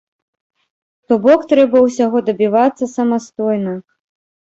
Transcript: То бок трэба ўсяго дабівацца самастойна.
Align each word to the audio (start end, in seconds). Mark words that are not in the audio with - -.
То 1.07 1.13
бок 1.27 1.45
трэба 1.53 1.83
ўсяго 1.87 2.25
дабівацца 2.33 2.91
самастойна. 2.97 3.81